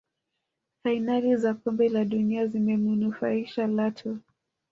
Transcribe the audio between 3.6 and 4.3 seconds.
Lato